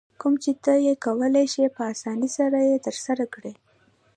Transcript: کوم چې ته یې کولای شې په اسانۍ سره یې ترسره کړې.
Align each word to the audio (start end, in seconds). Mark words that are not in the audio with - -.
کوم 0.21 0.33
چې 0.43 0.51
ته 0.63 0.73
یې 0.85 0.93
کولای 1.05 1.45
شې 1.53 1.65
په 1.75 1.81
اسانۍ 1.93 2.29
سره 2.37 2.57
یې 2.69 2.77
ترسره 2.85 3.25
کړې. 3.33 3.53